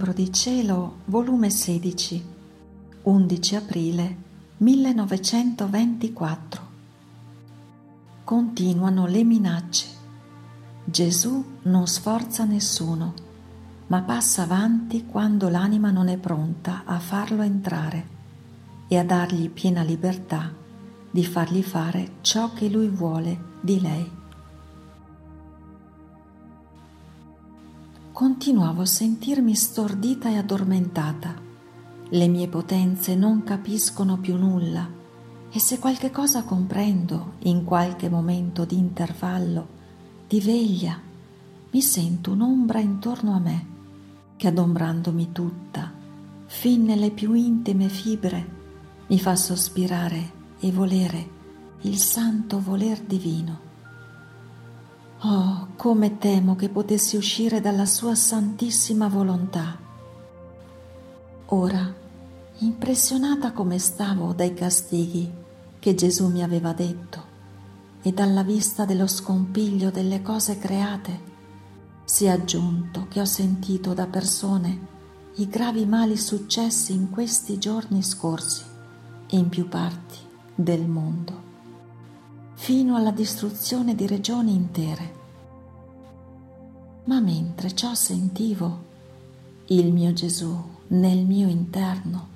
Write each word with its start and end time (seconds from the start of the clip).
Libro 0.00 0.14
di 0.14 0.32
Cielo, 0.32 1.00
volume 1.04 1.50
16, 1.50 2.24
11 3.02 3.54
aprile 3.54 4.16
1924. 4.56 6.68
Continuano 8.24 9.04
le 9.04 9.24
minacce. 9.24 9.86
Gesù 10.84 11.44
non 11.64 11.86
sforza 11.86 12.44
nessuno, 12.44 13.12
ma 13.88 14.00
passa 14.00 14.44
avanti 14.44 15.04
quando 15.04 15.50
l'anima 15.50 15.90
non 15.90 16.08
è 16.08 16.16
pronta 16.16 16.84
a 16.86 16.98
farlo 16.98 17.42
entrare 17.42 18.06
e 18.88 18.96
a 18.96 19.04
dargli 19.04 19.50
piena 19.50 19.82
libertà 19.82 20.50
di 21.10 21.26
fargli 21.26 21.62
fare 21.62 22.12
ciò 22.22 22.54
che 22.54 22.70
lui 22.70 22.88
vuole 22.88 23.38
di 23.60 23.78
lei. 23.78 24.19
Continuavo 28.20 28.82
a 28.82 28.86
sentirmi 28.86 29.54
stordita 29.54 30.28
e 30.28 30.36
addormentata. 30.36 31.34
Le 32.10 32.28
mie 32.28 32.48
potenze 32.48 33.14
non 33.14 33.42
capiscono 33.44 34.18
più 34.18 34.36
nulla 34.36 34.86
e 35.50 35.58
se 35.58 35.78
qualche 35.78 36.10
cosa 36.10 36.42
comprendo 36.42 37.36
in 37.44 37.64
qualche 37.64 38.10
momento 38.10 38.66
di 38.66 38.76
intervallo, 38.76 39.68
di 40.28 40.38
veglia, 40.42 41.00
mi 41.70 41.80
sento 41.80 42.32
un'ombra 42.32 42.78
intorno 42.80 43.32
a 43.32 43.38
me 43.38 43.66
che 44.36 44.48
adombrandomi 44.48 45.32
tutta, 45.32 45.90
fin 46.44 46.84
nelle 46.84 47.12
più 47.12 47.32
intime 47.32 47.88
fibre, 47.88 48.46
mi 49.06 49.18
fa 49.18 49.34
sospirare 49.34 50.30
e 50.60 50.70
volere 50.70 51.28
il 51.80 51.96
santo 51.96 52.60
voler 52.60 53.00
divino. 53.00 53.69
Oh, 55.22 55.68
come 55.76 56.16
temo 56.16 56.56
che 56.56 56.70
potessi 56.70 57.14
uscire 57.16 57.60
dalla 57.60 57.84
sua 57.84 58.14
santissima 58.14 59.06
volontà. 59.06 59.78
Ora, 61.46 61.94
impressionata 62.60 63.52
come 63.52 63.78
stavo 63.78 64.32
dai 64.32 64.54
castighi 64.54 65.30
che 65.78 65.94
Gesù 65.94 66.28
mi 66.28 66.42
aveva 66.42 66.72
detto 66.72 67.28
e 68.00 68.12
dalla 68.12 68.42
vista 68.42 68.86
dello 68.86 69.06
scompiglio 69.06 69.90
delle 69.90 70.22
cose 70.22 70.56
create, 70.56 71.20
si 72.04 72.24
è 72.24 72.30
aggiunto 72.30 73.06
che 73.10 73.20
ho 73.20 73.26
sentito 73.26 73.92
da 73.92 74.06
persone 74.06 74.86
i 75.34 75.48
gravi 75.48 75.84
mali 75.84 76.16
successi 76.16 76.94
in 76.94 77.10
questi 77.10 77.58
giorni 77.58 78.02
scorsi 78.02 78.64
in 79.32 79.50
più 79.50 79.68
parti 79.68 80.16
del 80.54 80.86
mondo 80.86 81.49
fino 82.70 82.94
alla 82.94 83.10
distruzione 83.10 83.96
di 83.96 84.06
regioni 84.06 84.54
intere. 84.54 85.14
Ma 87.06 87.18
mentre 87.18 87.74
ciò 87.74 87.94
sentivo, 87.94 88.84
il 89.66 89.92
mio 89.92 90.12
Gesù 90.12 90.56
nel 90.86 91.26
mio 91.26 91.48
interno, 91.48 92.28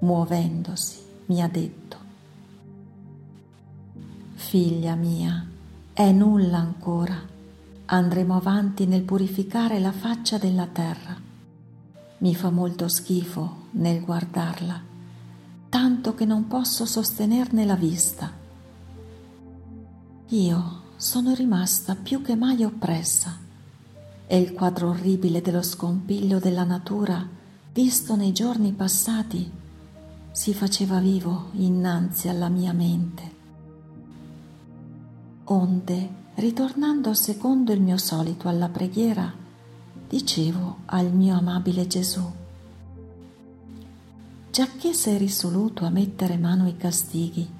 muovendosi, 0.00 0.98
mi 1.28 1.40
ha 1.40 1.48
detto, 1.48 1.96
Figlia 4.34 4.96
mia, 4.96 5.46
è 5.94 6.12
nulla 6.12 6.58
ancora, 6.58 7.18
andremo 7.86 8.36
avanti 8.36 8.84
nel 8.84 9.00
purificare 9.00 9.78
la 9.78 9.92
faccia 9.92 10.36
della 10.36 10.66
terra. 10.66 11.16
Mi 12.18 12.34
fa 12.34 12.50
molto 12.50 12.86
schifo 12.86 13.68
nel 13.70 14.04
guardarla, 14.04 14.78
tanto 15.70 16.14
che 16.14 16.26
non 16.26 16.48
posso 16.48 16.84
sostenerne 16.84 17.64
la 17.64 17.76
vista 17.76 18.39
io 20.32 20.82
sono 20.96 21.34
rimasta 21.34 21.96
più 21.96 22.22
che 22.22 22.36
mai 22.36 22.62
oppressa 22.62 23.36
e 24.28 24.38
il 24.38 24.52
quadro 24.52 24.90
orribile 24.90 25.40
dello 25.40 25.62
scompiglio 25.62 26.38
della 26.38 26.62
natura 26.62 27.26
visto 27.72 28.14
nei 28.14 28.32
giorni 28.32 28.70
passati 28.70 29.50
si 30.30 30.54
faceva 30.54 31.00
vivo 31.00 31.48
innanzi 31.54 32.28
alla 32.28 32.48
mia 32.48 32.72
mente. 32.72 33.38
Onde, 35.44 36.08
ritornando 36.36 37.12
secondo 37.12 37.72
il 37.72 37.80
mio 37.80 37.96
solito 37.96 38.48
alla 38.48 38.68
preghiera, 38.68 39.32
dicevo 40.08 40.78
al 40.86 41.12
mio 41.12 41.36
amabile 41.36 41.88
Gesù, 41.88 42.22
giacché 44.52 44.92
sei 44.92 45.18
risoluto 45.18 45.84
a 45.84 45.90
mettere 45.90 46.36
mano 46.36 46.66
ai 46.66 46.76
castighi, 46.76 47.58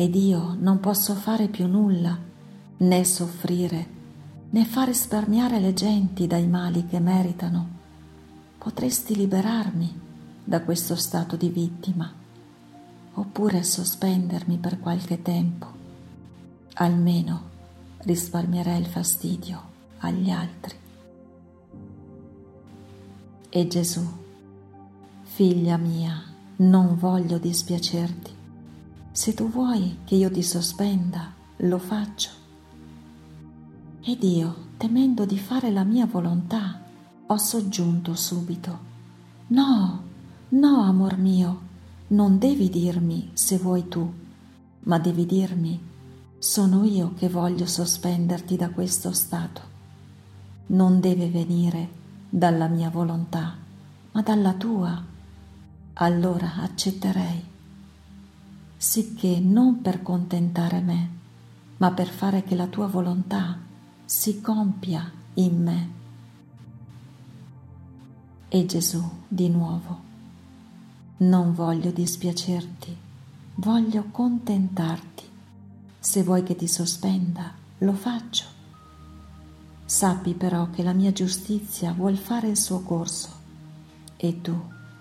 ed 0.00 0.14
io 0.14 0.54
non 0.56 0.78
posso 0.78 1.16
fare 1.16 1.48
più 1.48 1.66
nulla, 1.66 2.16
né 2.76 3.04
soffrire, 3.04 3.86
né 4.50 4.64
far 4.64 4.86
risparmiare 4.86 5.58
le 5.58 5.74
genti 5.74 6.28
dai 6.28 6.46
mali 6.46 6.86
che 6.86 7.00
meritano. 7.00 7.68
Potresti 8.58 9.16
liberarmi 9.16 10.00
da 10.44 10.62
questo 10.62 10.94
stato 10.94 11.34
di 11.34 11.48
vittima, 11.48 12.12
oppure 13.14 13.64
sospendermi 13.64 14.58
per 14.58 14.78
qualche 14.78 15.20
tempo. 15.20 15.66
Almeno 16.74 17.42
risparmierei 18.02 18.78
il 18.78 18.86
fastidio 18.86 19.62
agli 19.98 20.30
altri. 20.30 20.76
E 23.48 23.66
Gesù, 23.66 24.06
figlia 25.22 25.76
mia, 25.76 26.22
non 26.58 26.96
voglio 26.96 27.38
dispiacerti 27.38 28.36
se 29.12 29.34
tu 29.34 29.50
vuoi 29.50 29.98
che 30.04 30.14
io 30.14 30.30
ti 30.30 30.42
sospenda, 30.42 31.32
lo 31.56 31.78
faccio. 31.78 32.30
Ed 34.02 34.22
io, 34.22 34.66
temendo 34.76 35.24
di 35.24 35.38
fare 35.38 35.70
la 35.70 35.84
mia 35.84 36.06
volontà, 36.06 36.80
ho 37.26 37.36
soggiunto 37.36 38.14
subito. 38.14 38.86
No, 39.48 40.02
no, 40.48 40.82
amor 40.82 41.16
mio, 41.16 41.60
non 42.08 42.38
devi 42.38 42.70
dirmi 42.70 43.30
se 43.34 43.58
vuoi 43.58 43.88
tu, 43.88 44.10
ma 44.80 44.98
devi 44.98 45.26
dirmi 45.26 45.86
sono 46.40 46.84
io 46.84 47.14
che 47.14 47.28
voglio 47.28 47.66
sospenderti 47.66 48.54
da 48.54 48.70
questo 48.70 49.12
stato. 49.12 49.60
Non 50.66 51.00
deve 51.00 51.28
venire 51.28 51.88
dalla 52.28 52.68
mia 52.68 52.90
volontà, 52.90 53.56
ma 54.12 54.22
dalla 54.22 54.54
tua. 54.54 55.02
Allora 55.94 56.54
accetterei 56.62 57.44
sicché 58.78 59.40
non 59.40 59.82
per 59.82 60.02
contentare 60.02 60.80
me, 60.80 61.10
ma 61.78 61.90
per 61.90 62.08
fare 62.08 62.44
che 62.44 62.54
la 62.54 62.68
tua 62.68 62.86
volontà 62.86 63.58
si 64.04 64.40
compia 64.40 65.10
in 65.34 65.62
me. 65.62 65.90
E 68.48 68.64
Gesù 68.64 69.02
di 69.26 69.48
nuovo, 69.48 70.00
non 71.18 71.52
voglio 71.52 71.90
dispiacerti, 71.90 72.96
voglio 73.56 74.04
contentarti. 74.12 75.24
Se 75.98 76.22
vuoi 76.22 76.44
che 76.44 76.54
ti 76.54 76.68
sospenda, 76.68 77.52
lo 77.78 77.92
faccio. 77.92 78.44
Sappi 79.84 80.34
però 80.34 80.70
che 80.70 80.84
la 80.84 80.92
mia 80.92 81.12
giustizia 81.12 81.92
vuol 81.92 82.16
fare 82.16 82.48
il 82.48 82.56
suo 82.56 82.80
corso 82.82 83.28
e 84.16 84.40
tu 84.40 84.56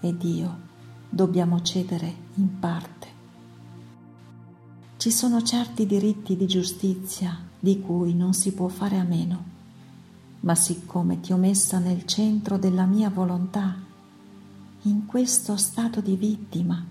ed 0.00 0.22
io 0.24 0.58
dobbiamo 1.08 1.62
cedere 1.62 2.14
in 2.34 2.58
parte. 2.58 2.99
Ci 5.00 5.10
sono 5.10 5.40
certi 5.40 5.86
diritti 5.86 6.36
di 6.36 6.46
giustizia 6.46 7.34
di 7.58 7.80
cui 7.80 8.14
non 8.14 8.34
si 8.34 8.52
può 8.52 8.68
fare 8.68 8.98
a 8.98 9.02
meno, 9.02 9.44
ma 10.40 10.54
siccome 10.54 11.20
ti 11.20 11.32
ho 11.32 11.38
messa 11.38 11.78
nel 11.78 12.04
centro 12.04 12.58
della 12.58 12.84
mia 12.84 13.08
volontà, 13.08 13.76
in 14.82 15.06
questo 15.06 15.56
stato 15.56 16.02
di 16.02 16.16
vittima, 16.16 16.84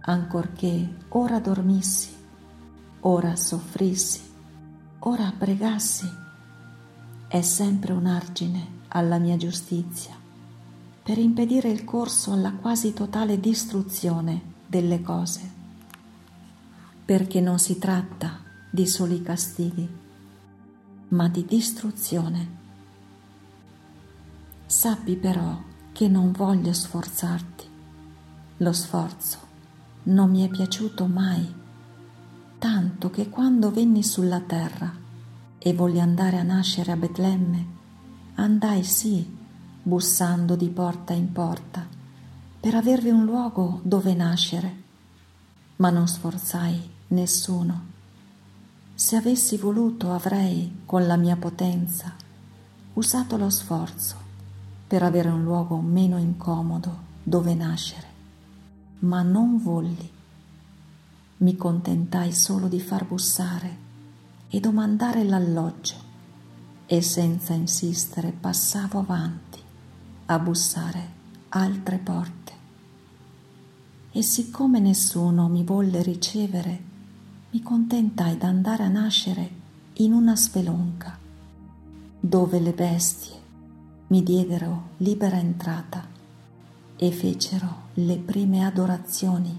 ancorché 0.00 0.96
ora 1.08 1.38
dormissi, 1.38 2.08
ora 3.00 3.36
soffrissi, 3.36 4.22
ora 5.00 5.30
pregassi, 5.36 6.08
è 7.28 7.42
sempre 7.42 7.92
un 7.92 8.06
argine 8.06 8.66
alla 8.88 9.18
mia 9.18 9.36
giustizia 9.36 10.14
per 11.02 11.18
impedire 11.18 11.68
il 11.68 11.84
corso 11.84 12.32
alla 12.32 12.52
quasi 12.52 12.94
totale 12.94 13.38
distruzione 13.38 14.54
delle 14.66 15.02
cose 15.02 15.55
perché 17.06 17.40
non 17.40 17.60
si 17.60 17.78
tratta 17.78 18.40
di 18.68 18.84
soli 18.84 19.22
castighi, 19.22 19.88
ma 21.10 21.28
di 21.28 21.44
distruzione. 21.44 22.54
Sappi 24.66 25.14
però 25.14 25.56
che 25.92 26.08
non 26.08 26.32
voglio 26.32 26.72
sforzarti. 26.72 27.64
Lo 28.58 28.72
sforzo 28.72 29.38
non 30.04 30.30
mi 30.30 30.44
è 30.44 30.48
piaciuto 30.48 31.06
mai, 31.06 31.54
tanto 32.58 33.10
che 33.10 33.28
quando 33.28 33.70
venni 33.70 34.02
sulla 34.02 34.40
terra 34.40 34.92
e 35.58 35.72
volli 35.74 36.00
andare 36.00 36.38
a 36.38 36.42
nascere 36.42 36.90
a 36.90 36.96
Betlemme, 36.96 37.66
andai 38.34 38.82
sì, 38.82 39.24
bussando 39.80 40.56
di 40.56 40.68
porta 40.70 41.12
in 41.12 41.30
porta, 41.30 41.86
per 42.58 42.74
avervi 42.74 43.10
un 43.10 43.24
luogo 43.24 43.80
dove 43.84 44.12
nascere, 44.12 44.82
ma 45.76 45.90
non 45.90 46.08
sforzai 46.08 46.94
nessuno. 47.08 47.94
Se 48.94 49.16
avessi 49.16 49.56
voluto 49.56 50.12
avrei, 50.12 50.80
con 50.84 51.06
la 51.06 51.16
mia 51.16 51.36
potenza, 51.36 52.14
usato 52.94 53.36
lo 53.36 53.50
sforzo, 53.50 54.16
per 54.86 55.02
avere 55.02 55.28
un 55.28 55.42
luogo 55.42 55.76
meno 55.78 56.16
incomodo 56.18 57.04
dove 57.22 57.54
nascere, 57.54 58.06
ma 59.00 59.22
non 59.22 59.60
volli. 59.60 60.10
Mi 61.38 61.56
contentai 61.56 62.32
solo 62.32 62.68
di 62.68 62.80
far 62.80 63.04
bussare 63.04 63.84
e 64.48 64.60
domandare 64.60 65.24
l'alloggio 65.24 65.94
e 66.86 67.02
senza 67.02 67.52
insistere 67.52 68.30
passavo 68.30 69.00
avanti 69.00 69.58
a 70.26 70.38
bussare 70.38 71.12
altre 71.50 71.98
porte. 71.98 72.52
E 74.12 74.22
siccome 74.22 74.78
nessuno 74.78 75.48
mi 75.48 75.64
volle 75.64 76.02
ricevere, 76.02 76.94
mi 77.56 77.62
contentai 77.62 78.36
d'andare 78.36 78.82
a 78.82 78.88
nascere 78.88 79.50
in 79.94 80.12
una 80.12 80.36
spelonca, 80.36 81.18
dove 82.20 82.60
le 82.60 82.72
bestie 82.72 83.34
mi 84.08 84.22
diedero 84.22 84.88
libera 84.98 85.38
entrata 85.38 86.06
e 86.96 87.10
fecero 87.10 87.84
le 87.94 88.18
prime 88.18 88.66
adorazioni 88.66 89.58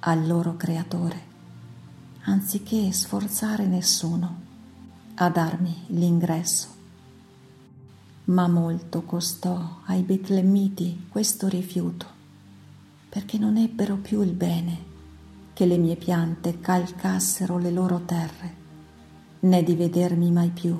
al 0.00 0.26
loro 0.26 0.56
creatore, 0.56 1.22
anziché 2.22 2.90
sforzare 2.90 3.66
nessuno 3.68 4.40
a 5.14 5.28
darmi 5.30 5.84
l'ingresso. 5.90 6.66
Ma 8.24 8.48
molto 8.48 9.02
costò 9.02 9.78
ai 9.84 10.02
betlemmiti 10.02 11.06
questo 11.08 11.46
rifiuto, 11.46 12.06
perché 13.08 13.38
non 13.38 13.56
ebbero 13.56 13.94
più 13.94 14.22
il 14.22 14.32
bene 14.32 14.87
che 15.58 15.66
le 15.66 15.76
mie 15.76 15.96
piante 15.96 16.60
calcassero 16.60 17.58
le 17.58 17.72
loro 17.72 18.02
terre, 18.04 18.54
né 19.40 19.64
di 19.64 19.74
vedermi 19.74 20.30
mai 20.30 20.50
più 20.50 20.78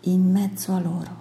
in 0.00 0.30
mezzo 0.30 0.74
a 0.74 0.80
loro. 0.80 1.16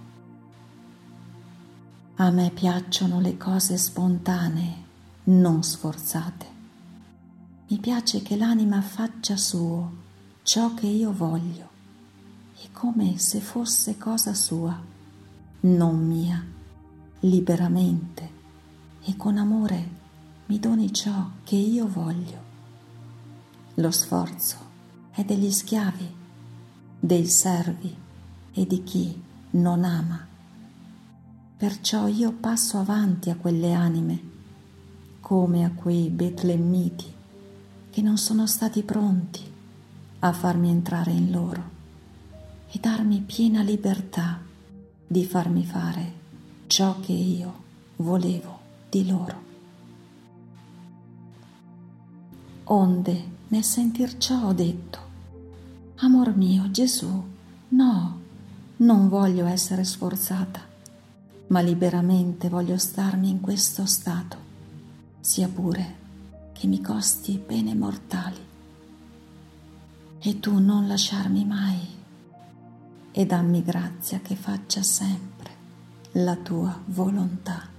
A 2.15 2.29
me 2.31 2.51
piacciono 2.53 3.21
le 3.21 3.37
cose 3.37 3.77
spontanee, 3.77 4.73
non 5.23 5.63
sforzate. 5.63 6.45
Mi 7.69 7.77
piace 7.77 8.21
che 8.21 8.35
l'anima 8.35 8.81
faccia 8.81 9.37
suo 9.37 9.89
ciò 10.43 10.73
che 10.73 10.87
io 10.87 11.13
voglio 11.13 11.69
è 12.61 12.67
come 12.73 13.17
se 13.19 13.39
fosse 13.39 13.97
cosa 13.97 14.33
sua, 14.33 14.77
non 15.61 16.05
mia, 16.05 16.45
liberamente 17.21 18.29
e 19.05 19.15
con 19.15 19.37
amore 19.37 19.89
mi 20.47 20.59
doni 20.59 20.91
ciò 20.91 21.29
che 21.45 21.55
io 21.55 21.87
voglio. 21.87 22.46
Lo 23.79 23.91
sforzo 23.91 24.55
è 25.11 25.23
degli 25.23 25.51
schiavi, 25.51 26.15
dei 26.99 27.27
servi 27.27 27.95
e 28.51 28.65
di 28.65 28.83
chi 28.83 29.21
non 29.51 29.83
ama. 29.83 30.25
Perciò 31.55 32.07
io 32.07 32.31
passo 32.31 32.79
avanti 32.79 33.29
a 33.29 33.35
quelle 33.35 33.73
anime, 33.73 34.21
come 35.19 35.63
a 35.63 35.69
quei 35.69 36.09
betlemmiti 36.09 37.13
che 37.91 38.01
non 38.01 38.17
sono 38.17 38.47
stati 38.47 38.81
pronti 38.81 39.41
a 40.19 40.33
farmi 40.33 40.71
entrare 40.71 41.11
in 41.11 41.29
loro 41.29 41.69
e 42.71 42.79
darmi 42.79 43.21
piena 43.21 43.61
libertà 43.61 44.41
di 45.05 45.23
farmi 45.23 45.63
fare 45.63 46.13
ciò 46.65 46.99
che 46.99 47.13
io 47.13 47.63
volevo 47.97 48.59
di 48.89 49.07
loro. 49.07 49.45
Onde 52.63 53.35
nel 53.49 53.63
sentir 53.63 54.17
ciò 54.17 54.45
ho 54.45 54.53
detto, 54.53 54.99
Amor 55.97 56.35
mio 56.35 56.69
Gesù, 56.69 57.23
no, 57.69 58.19
non 58.77 59.09
voglio 59.09 59.45
essere 59.45 59.83
sforzata, 59.83 60.61
ma 61.47 61.61
liberamente 61.61 62.49
voglio 62.49 62.77
starmi 62.77 63.29
in 63.29 63.39
questo 63.39 63.85
stato, 63.85 64.37
sia 65.19 65.47
pure 65.47 65.95
che 66.51 66.67
mi 66.67 66.81
costi 66.81 67.37
pene 67.37 67.73
mortali. 67.73 68.45
E 70.19 70.39
tu 70.39 70.59
non 70.59 70.87
lasciarmi 70.87 71.45
mai 71.45 71.95
e 73.11 73.25
dammi 73.25 73.63
grazia 73.63 74.19
che 74.19 74.35
faccia 74.35 74.83
sempre 74.83 75.51
la 76.13 76.35
tua 76.35 76.79
volontà. 76.85 77.75